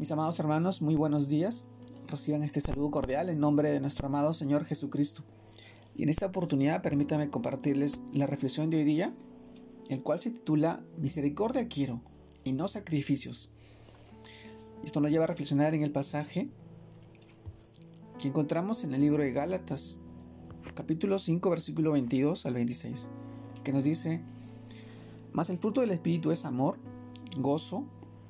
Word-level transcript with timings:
Mis 0.00 0.10
amados 0.12 0.40
hermanos, 0.40 0.80
muy 0.80 0.94
buenos 0.94 1.28
días. 1.28 1.66
Reciban 2.08 2.42
este 2.42 2.62
saludo 2.62 2.90
cordial 2.90 3.28
en 3.28 3.38
nombre 3.38 3.68
de 3.70 3.80
nuestro 3.80 4.06
amado 4.06 4.32
Señor 4.32 4.64
Jesucristo. 4.64 5.22
Y 5.94 6.04
en 6.04 6.08
esta 6.08 6.24
oportunidad 6.24 6.80
permítame 6.80 7.28
compartirles 7.28 8.00
la 8.14 8.26
reflexión 8.26 8.70
de 8.70 8.78
hoy 8.78 8.84
día, 8.84 9.12
el 9.90 10.02
cual 10.02 10.18
se 10.18 10.30
titula 10.30 10.82
Misericordia 10.96 11.68
quiero 11.68 12.00
y 12.44 12.52
no 12.52 12.66
sacrificios. 12.66 13.52
Esto 14.82 15.02
nos 15.02 15.10
lleva 15.10 15.24
a 15.24 15.26
reflexionar 15.26 15.74
en 15.74 15.82
el 15.82 15.92
pasaje 15.92 16.48
que 18.18 18.28
encontramos 18.28 18.84
en 18.84 18.94
el 18.94 19.02
libro 19.02 19.22
de 19.22 19.32
Gálatas, 19.32 19.98
capítulo 20.74 21.18
5, 21.18 21.50
versículo 21.50 21.92
22 21.92 22.46
al 22.46 22.54
26, 22.54 23.10
que 23.62 23.72
nos 23.74 23.84
dice, 23.84 24.22
Mas 25.34 25.50
el 25.50 25.58
fruto 25.58 25.82
del 25.82 25.90
Espíritu 25.90 26.30
es 26.30 26.46
amor, 26.46 26.78
gozo, 27.36 27.84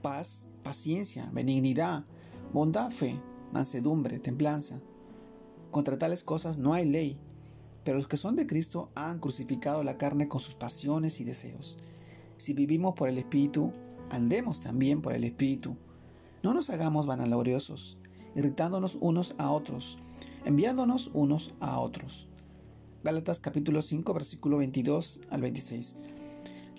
paz, 0.00 0.46
paciencia, 0.66 1.30
benignidad, 1.32 2.02
bondad, 2.52 2.90
fe, 2.90 3.20
mansedumbre, 3.52 4.18
templanza. 4.18 4.80
Contra 5.70 5.96
tales 5.96 6.24
cosas 6.24 6.58
no 6.58 6.74
hay 6.74 6.84
ley, 6.86 7.16
pero 7.84 7.98
los 7.98 8.08
que 8.08 8.16
son 8.16 8.34
de 8.34 8.48
Cristo 8.48 8.90
han 8.96 9.20
crucificado 9.20 9.84
la 9.84 9.96
carne 9.96 10.26
con 10.26 10.40
sus 10.40 10.54
pasiones 10.54 11.20
y 11.20 11.24
deseos. 11.24 11.78
Si 12.36 12.52
vivimos 12.52 12.96
por 12.96 13.08
el 13.08 13.16
Espíritu, 13.16 13.70
andemos 14.10 14.60
también 14.60 15.02
por 15.02 15.12
el 15.12 15.22
Espíritu. 15.22 15.76
No 16.42 16.52
nos 16.52 16.68
hagamos 16.70 17.06
vanagloriosos, 17.06 17.98
irritándonos 18.34 18.98
unos 19.00 19.36
a 19.38 19.52
otros, 19.52 20.00
enviándonos 20.46 21.12
unos 21.14 21.54
a 21.60 21.78
otros. 21.78 22.26
Gálatas 23.04 23.38
capítulo 23.38 23.82
5 23.82 24.12
versículo 24.12 24.56
22 24.56 25.20
al 25.30 25.42
26. 25.42 25.96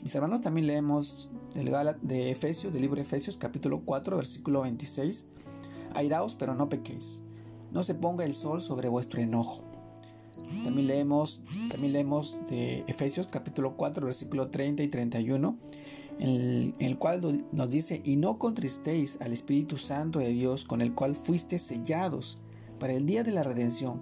Mis 0.08 0.16
hermanos, 0.16 0.40
también 0.40 0.68
leemos 0.68 1.32
del 1.54 1.70
de 2.02 2.32
Efesios, 2.32 2.72
del 2.72 2.82
libro 2.82 2.96
de 2.96 3.02
Efesios, 3.02 3.36
capítulo 3.36 3.82
4, 3.84 4.16
versículo 4.16 4.62
26. 4.62 5.28
Airaos, 5.96 6.34
pero 6.34 6.56
no 6.56 6.70
pequéis. 6.70 7.24
No 7.74 7.84
se 7.84 7.94
ponga 7.94 8.24
el 8.24 8.34
sol 8.34 8.62
sobre 8.62 8.88
vuestro 8.88 9.20
enojo. 9.20 9.66
También 10.64 10.88
leemos, 10.88 11.44
también 11.70 11.92
leemos 11.92 12.40
de 12.50 12.86
Efesios, 12.88 13.28
capítulo 13.28 13.76
4, 13.76 14.06
versículo 14.06 14.50
30 14.50 14.82
y 14.84 14.88
31, 14.88 15.58
en 16.20 16.30
el, 16.30 16.76
en 16.80 16.88
el 16.88 16.98
cual 16.98 17.46
nos 17.52 17.70
dice, 17.70 18.02
y 18.06 18.16
no 18.16 18.40
contristéis 18.40 19.20
al 19.20 19.34
Espíritu 19.34 19.78
Santo 19.78 20.20
de 20.20 20.30
Dios, 20.30 20.64
con 20.64 20.82
el 20.82 20.94
cual 20.96 21.18
fuiste 21.18 21.60
sellados 21.60 22.40
para 22.80 22.94
el 22.94 23.06
día 23.06 23.26
de 23.26 23.34
la 23.34 23.44
redención. 23.44 24.02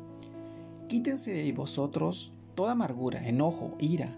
Quítense 0.87 1.33
de 1.33 1.51
vosotros 1.51 2.33
toda 2.53 2.73
amargura, 2.73 3.27
enojo, 3.27 3.73
ira, 3.79 4.15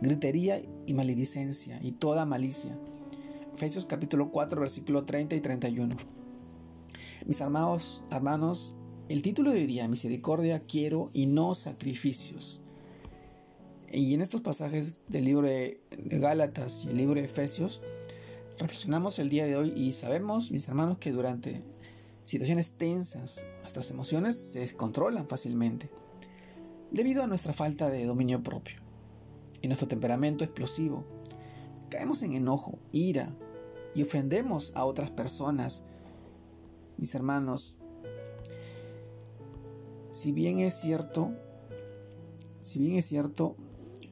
gritería 0.00 0.62
y 0.86 0.94
maledicencia 0.94 1.80
y 1.82 1.92
toda 1.92 2.24
malicia. 2.24 2.78
Efesios 3.54 3.84
capítulo 3.84 4.30
4 4.30 4.60
versículo 4.60 5.04
30 5.04 5.34
y 5.34 5.40
31. 5.40 5.96
Mis 7.26 7.40
amados 7.40 8.04
hermanos, 8.10 8.76
el 9.08 9.22
título 9.22 9.50
de 9.50 9.60
hoy 9.60 9.66
día, 9.66 9.88
Misericordia 9.88 10.60
quiero 10.60 11.10
y 11.12 11.26
no 11.26 11.54
sacrificios. 11.54 12.62
Y 13.90 14.14
en 14.14 14.20
estos 14.20 14.42
pasajes 14.42 15.00
del 15.08 15.24
libro 15.24 15.48
de 15.48 15.80
Gálatas 15.90 16.84
y 16.84 16.90
el 16.90 16.98
libro 16.98 17.14
de 17.14 17.24
Efesios, 17.24 17.80
reflexionamos 18.58 19.18
el 19.18 19.30
día 19.30 19.46
de 19.46 19.56
hoy 19.56 19.72
y 19.74 19.92
sabemos, 19.92 20.50
mis 20.50 20.68
hermanos, 20.68 20.98
que 20.98 21.10
durante 21.10 21.62
situaciones 22.22 22.72
tensas 22.72 23.46
nuestras 23.60 23.90
emociones 23.90 24.36
se 24.36 24.60
descontrolan 24.60 25.26
fácilmente 25.26 25.90
debido 26.90 27.22
a 27.22 27.26
nuestra 27.26 27.54
falta 27.54 27.88
de 27.88 28.04
dominio 28.04 28.42
propio 28.42 28.87
y 29.62 29.68
nuestro 29.68 29.88
temperamento 29.88 30.44
explosivo. 30.44 31.04
Caemos 31.90 32.22
en 32.22 32.34
enojo, 32.34 32.78
ira 32.92 33.34
y 33.94 34.02
ofendemos 34.02 34.74
a 34.76 34.84
otras 34.84 35.10
personas. 35.10 35.84
Mis 36.96 37.14
hermanos, 37.14 37.76
si 40.10 40.32
bien 40.32 40.60
es 40.60 40.74
cierto, 40.74 41.32
si 42.60 42.78
bien 42.78 42.96
es 42.96 43.06
cierto, 43.06 43.56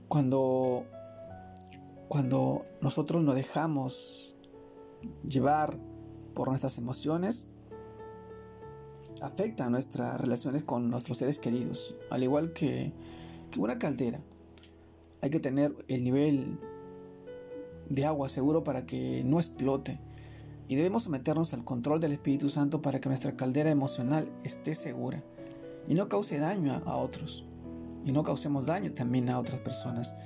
cuando, 0.09 0.84
cuando 2.09 2.60
nosotros 2.81 3.22
nos 3.22 3.34
dejamos 3.34 4.37
llevar 5.25 5.78
por 6.34 6.48
nuestras 6.48 6.78
emociones, 6.78 7.50
afecta 9.22 9.69
nuestras 9.69 10.21
relaciones 10.21 10.62
con 10.62 10.91
nuestros 10.91 11.19
seres 11.19 11.38
queridos, 11.38 11.97
al 12.10 12.22
igual 12.22 12.53
que, 12.53 12.92
que 13.50 13.60
una 13.60 13.78
caldera 13.78 14.21
hay 15.26 15.31
que 15.31 15.41
tener 15.41 15.75
el 15.88 16.04
nivel 16.04 16.56
de 17.88 18.06
agua 18.06 18.28
seguro 18.28 18.62
para 18.62 18.87
que 18.87 19.25
no 19.25 19.38
explote. 19.38 19.98
Y 20.69 20.76
debemos 20.76 21.04
someternos 21.04 21.53
al 21.53 21.64
control 21.64 22.00
del 22.00 22.12
Espíritu 22.12 22.48
Santo 22.48 22.81
para 22.81 23.00
que 23.00 23.09
nuestra 23.09 23.36
caldera 23.36 23.70
emocional 23.70 24.28
esté 24.44 24.76
segura 24.76 25.25
y 25.88 25.94
no 25.94 26.09
cause 26.09 26.38
daño 26.38 26.81
a 26.86 26.97
otros. 26.97 27.44
Y 28.04 28.12
no 28.12 28.22
causemos 28.22 28.66
daño 28.66 28.92
también 28.92 29.28
a 29.28 29.38
otras 29.41 29.59
personas. 29.60 30.16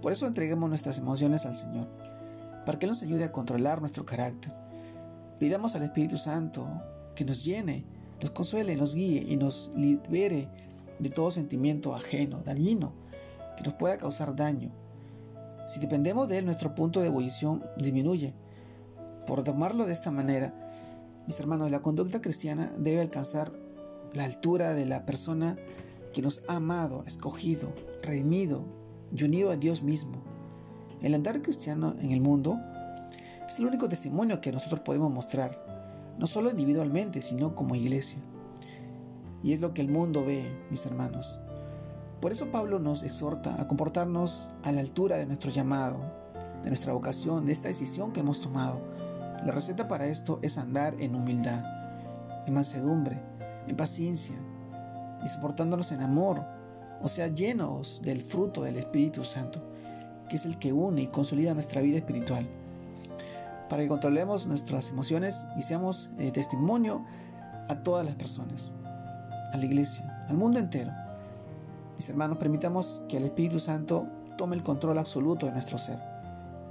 Por 0.00 0.12
eso 0.12 0.26
entreguemos 0.26 0.70
nuestras 0.70 0.96
emociones 0.96 1.44
al 1.44 1.54
Señor, 1.54 1.86
para 2.64 2.78
que 2.78 2.86
Él 2.86 2.90
nos 2.90 3.02
ayude 3.02 3.24
a 3.24 3.32
controlar 3.32 3.80
nuestro 3.80 4.06
carácter. 4.06 4.54
Pidamos 5.38 5.74
al 5.74 5.82
Espíritu 5.82 6.16
Santo 6.16 6.66
que 7.14 7.26
nos 7.26 7.44
llene, 7.44 7.84
nos 8.22 8.30
consuele, 8.30 8.74
nos 8.74 8.94
guíe 8.94 9.20
y 9.20 9.36
nos 9.36 9.72
libere 9.76 10.48
de 10.98 11.10
todo 11.10 11.30
sentimiento 11.30 11.94
ajeno, 11.94 12.40
dañino 12.42 13.09
que 13.56 13.64
nos 13.64 13.74
pueda 13.74 13.98
causar 13.98 14.36
daño. 14.36 14.70
Si 15.66 15.78
dependemos 15.78 16.28
de 16.28 16.38
él, 16.38 16.46
nuestro 16.46 16.74
punto 16.74 17.00
de 17.00 17.06
ebullición 17.06 17.64
disminuye. 17.76 18.34
Por 19.26 19.44
tomarlo 19.44 19.86
de 19.86 19.92
esta 19.92 20.10
manera, 20.10 20.54
mis 21.26 21.38
hermanos, 21.38 21.70
la 21.70 21.80
conducta 21.80 22.20
cristiana 22.20 22.72
debe 22.76 23.00
alcanzar 23.00 23.52
la 24.14 24.24
altura 24.24 24.74
de 24.74 24.86
la 24.86 25.06
persona 25.06 25.56
que 26.12 26.22
nos 26.22 26.44
ha 26.48 26.56
amado, 26.56 27.04
escogido, 27.06 27.72
redimido 28.02 28.64
y 29.12 29.22
unido 29.22 29.50
a 29.50 29.56
Dios 29.56 29.82
mismo. 29.82 30.22
El 31.02 31.14
andar 31.14 31.40
cristiano 31.42 31.94
en 32.00 32.10
el 32.10 32.20
mundo 32.20 32.58
es 33.48 33.58
el 33.58 33.66
único 33.66 33.88
testimonio 33.88 34.40
que 34.40 34.52
nosotros 34.52 34.80
podemos 34.80 35.12
mostrar, 35.12 35.64
no 36.18 36.26
solo 36.26 36.50
individualmente, 36.50 37.22
sino 37.22 37.54
como 37.54 37.74
iglesia. 37.74 38.20
Y 39.42 39.52
es 39.52 39.60
lo 39.60 39.72
que 39.72 39.82
el 39.82 39.88
mundo 39.88 40.24
ve, 40.24 40.44
mis 40.70 40.84
hermanos. 40.84 41.40
Por 42.20 42.32
eso 42.32 42.50
Pablo 42.50 42.78
nos 42.78 43.02
exhorta 43.02 43.60
a 43.60 43.66
comportarnos 43.66 44.50
a 44.62 44.72
la 44.72 44.80
altura 44.80 45.16
de 45.16 45.24
nuestro 45.24 45.50
llamado, 45.50 45.98
de 46.62 46.68
nuestra 46.68 46.92
vocación, 46.92 47.46
de 47.46 47.52
esta 47.52 47.68
decisión 47.68 48.12
que 48.12 48.20
hemos 48.20 48.42
tomado. 48.42 48.80
La 49.44 49.52
receta 49.52 49.88
para 49.88 50.06
esto 50.06 50.38
es 50.42 50.58
andar 50.58 50.94
en 51.00 51.14
humildad, 51.14 51.64
en 52.46 52.52
mansedumbre, 52.52 53.18
en 53.66 53.76
paciencia 53.76 54.36
y 55.24 55.28
soportándonos 55.28 55.92
en 55.92 56.02
amor, 56.02 56.44
o 57.02 57.08
sea, 57.08 57.28
llenos 57.28 58.02
del 58.02 58.20
fruto 58.20 58.62
del 58.62 58.76
Espíritu 58.76 59.24
Santo, 59.24 59.62
que 60.28 60.36
es 60.36 60.44
el 60.44 60.58
que 60.58 60.74
une 60.74 61.02
y 61.02 61.06
consolida 61.06 61.54
nuestra 61.54 61.80
vida 61.80 61.96
espiritual, 61.96 62.46
para 63.70 63.82
que 63.82 63.88
controlemos 63.88 64.46
nuestras 64.46 64.90
emociones 64.90 65.46
y 65.56 65.62
seamos 65.62 66.10
eh, 66.18 66.30
testimonio 66.32 67.02
a 67.68 67.82
todas 67.82 68.04
las 68.04 68.16
personas, 68.16 68.72
a 69.52 69.56
la 69.56 69.64
iglesia, 69.64 70.26
al 70.28 70.36
mundo 70.36 70.58
entero. 70.58 70.92
Mis 72.00 72.08
hermanos, 72.08 72.38
permitamos 72.38 73.02
que 73.10 73.18
el 73.18 73.24
Espíritu 73.24 73.58
Santo 73.58 74.06
tome 74.38 74.56
el 74.56 74.62
control 74.62 74.96
absoluto 74.96 75.44
de 75.44 75.52
nuestro 75.52 75.76
ser, 75.76 75.98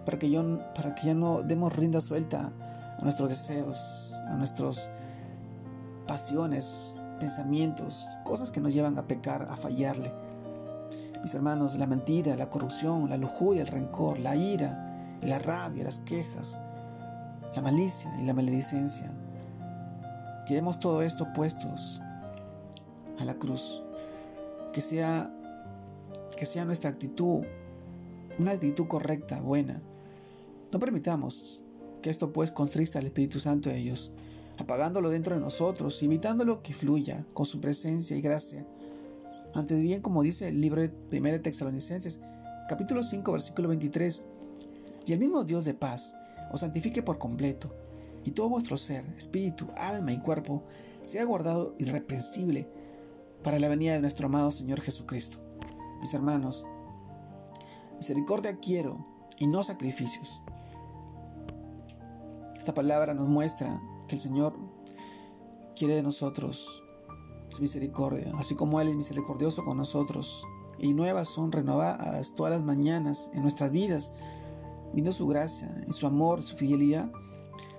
para 0.03 0.17
que, 0.17 0.28
yo, 0.28 0.41
para 0.73 0.95
que 0.95 1.06
ya 1.06 1.13
no 1.13 1.44
demos 1.44 1.75
rinda 1.75 2.01
suelta 2.01 2.51
a 3.00 3.03
nuestros 3.03 3.29
deseos, 3.29 4.19
a 4.25 4.34
nuestras 4.34 4.90
pasiones, 6.07 6.95
pensamientos, 7.19 8.07
cosas 8.23 8.50
que 8.50 8.59
nos 8.59 8.73
llevan 8.73 8.97
a 8.97 9.06
pecar, 9.06 9.47
a 9.51 9.56
fallarle. 9.56 10.12
Mis 11.22 11.35
hermanos, 11.35 11.78
la 11.78 11.85
mentira, 11.85 12.35
la 12.35 12.50
corrupción, 12.50 13.07
la 13.07 13.17
lujuria, 13.17 13.61
el 13.61 13.67
rencor, 13.67 14.17
la 14.17 14.35
ira, 14.35 15.19
la 15.22 15.38
rabia, 15.38 15.84
las 15.84 16.00
quejas, 16.00 16.59
la 17.56 17.61
malicia 17.61 18.11
y 18.19 18.25
la 18.25 18.34
maledicencia. 18.34 19.11
Llevemos 20.47 20.79
todo 20.79 21.03
esto 21.03 21.32
puestos 21.34 22.02
a 23.20 23.25
la 23.25 23.35
cruz 23.35 23.84
que 24.74 24.82
sea, 24.82 25.34
que 26.38 26.46
sea 26.46 26.66
nuestra 26.66 26.90
actitud 26.90 27.44
una 28.40 28.52
actitud 28.52 28.88
correcta, 28.88 29.42
buena. 29.42 29.82
No 30.72 30.80
permitamos 30.80 31.66
que 32.02 32.10
esto 32.10 32.32
pues 32.32 32.52
contrista 32.52 33.00
al 33.00 33.06
Espíritu 33.06 33.40
Santo 33.40 33.70
de 33.70 33.78
ellos, 33.78 34.14
apagándolo 34.58 35.10
dentro 35.10 35.36
de 35.36 35.42
nosotros, 35.42 36.02
invitándolo 36.04 36.64
que 36.64 36.74
fluya 36.74 37.26
con 37.34 37.46
su 37.46 37.60
presencia 37.60 38.16
y 38.16 38.22
gracia. 38.22 38.66
Antes 39.54 39.82
bien, 39.82 40.02
como 40.02 40.24
dice 40.24 40.48
el 40.48 40.62
libro 40.62 40.82
de 40.82 40.92
1 41.12 41.42
Tesalonicenses, 41.42 42.22
capítulo 42.70 43.04
5, 43.04 43.32
versículo 43.32 43.68
23, 43.68 44.26
y 45.06 45.12
el 45.12 45.20
mismo 45.20 45.44
Dios 45.44 45.66
de 45.66 45.74
paz 45.74 46.16
os 46.52 46.62
santifique 46.62 47.04
por 47.04 47.18
completo, 47.18 47.76
y 48.24 48.32
todo 48.32 48.48
vuestro 48.48 48.78
ser, 48.78 49.04
espíritu, 49.18 49.68
alma 49.76 50.14
y 50.14 50.20
cuerpo 50.20 50.64
sea 51.02 51.26
guardado 51.26 51.76
irreprensible 51.78 52.70
para 53.44 53.59
la 53.59 53.68
venida 53.68 53.94
de 53.94 54.02
nuestro 54.02 54.28
amado 54.28 54.52
Señor 54.52 54.82
Jesucristo. 54.82 55.38
Mis 56.02 56.14
hermanos, 56.14 56.66
misericordia 57.97 58.58
quiero 58.59 59.03
y 59.38 59.47
no 59.47 59.64
sacrificios. 59.64 60.41
Esta 62.56 62.74
palabra 62.74 63.14
nos 63.14 63.28
muestra 63.28 63.82
que 64.08 64.16
el 64.16 64.22
Señor 64.22 64.56
quiere 65.76 65.96
de 65.96 66.03
nosotros 66.03 66.84
es 67.50 67.59
misericordia, 67.59 68.32
así 68.38 68.56
como 68.56 68.80
Él 68.80 68.90
es 68.90 68.96
misericordioso 68.96 69.66
con 69.66 69.78
nosotros. 69.78 70.46
Y 70.78 70.94
nuevas 70.94 71.28
son 71.28 71.52
renovadas 71.52 72.35
todas 72.35 72.53
las 72.53 72.64
mañanas 72.64 73.32
en 73.34 73.42
nuestras 73.42 73.72
vidas, 73.72 74.16
viendo 74.94 75.12
su 75.12 75.28
gracia 75.28 75.84
y 75.88 75.94
su 75.94 76.08
amor, 76.08 76.42
su 76.42 76.56
fidelidad. 76.56 77.12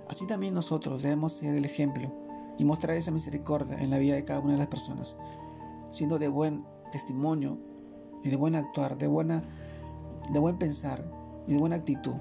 Así 0.09 0.27
también 0.27 0.55
nosotros 0.55 1.03
debemos 1.03 1.33
ser 1.33 1.55
el 1.55 1.65
ejemplo 1.65 2.13
y 2.59 2.65
mostrar 2.65 2.97
esa 2.97 3.11
misericordia 3.11 3.79
en 3.81 3.91
la 3.91 3.99
vida 3.99 4.17
de 4.17 4.25
cada 4.25 4.41
una 4.41 4.53
de 4.53 4.59
las 4.59 4.67
personas, 4.67 5.19
siendo 5.91 6.19
de 6.19 6.29
buen 6.29 6.65
testimonio 6.91 7.59
y 8.23 8.31
de 8.31 8.37
buen 8.37 8.55
actuar, 8.55 8.97
de, 8.99 9.07
buena, 9.07 9.43
de 10.33 10.39
buen 10.39 10.59
pensar 10.59 11.05
y 11.47 11.55
de 11.55 11.59
buena 11.59 11.77
actitud. 11.77 12.15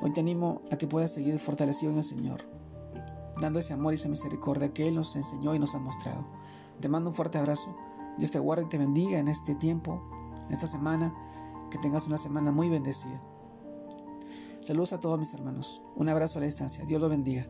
Hoy 0.00 0.12
te 0.12 0.20
animo 0.20 0.62
a 0.70 0.76
que 0.76 0.86
puedas 0.86 1.12
seguir 1.12 1.38
fortalecido 1.38 1.92
en 1.92 1.98
el 1.98 2.04
Señor, 2.04 2.42
dando 3.40 3.58
ese 3.58 3.72
amor 3.72 3.92
y 3.92 3.96
esa 3.96 4.08
misericordia 4.08 4.72
que 4.72 4.86
Él 4.88 4.94
nos 4.94 5.16
enseñó 5.16 5.54
y 5.54 5.58
nos 5.58 5.74
ha 5.74 5.78
mostrado. 5.78 6.26
Te 6.80 6.88
mando 6.88 7.10
un 7.10 7.16
fuerte 7.16 7.38
abrazo. 7.38 7.74
Dios 8.18 8.30
te 8.30 8.38
guarde 8.38 8.64
y 8.64 8.68
te 8.68 8.78
bendiga 8.78 9.18
en 9.18 9.28
este 9.28 9.54
tiempo, 9.54 10.02
en 10.46 10.52
esta 10.52 10.66
semana. 10.66 11.14
Que 11.70 11.78
tengas 11.78 12.06
una 12.06 12.18
semana 12.18 12.52
muy 12.52 12.68
bendecida. 12.68 13.20
Saludos 14.60 14.92
a 14.92 15.00
todos 15.00 15.18
mis 15.18 15.34
hermanos. 15.34 15.82
Un 15.96 16.08
abrazo 16.08 16.38
a 16.38 16.40
la 16.40 16.46
distancia. 16.46 16.84
Dios 16.84 17.00
los 17.00 17.10
bendiga. 17.10 17.46